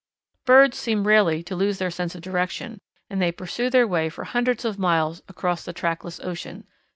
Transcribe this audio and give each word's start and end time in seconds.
Birds 0.47 0.79
seem 0.79 1.05
rarely 1.05 1.43
to 1.43 1.55
lose 1.55 1.77
their 1.77 1.91
sense 1.91 2.15
of 2.15 2.21
direction, 2.23 2.81
and 3.07 3.21
they 3.21 3.31
pursue 3.31 3.69
their 3.69 3.85
way 3.87 4.09
for 4.09 4.23
hundreds 4.23 4.65
of 4.65 4.79
miles 4.79 5.21
across 5.29 5.63
the 5.63 5.73
trackless 5.73 6.19
ocean. 6.21 6.63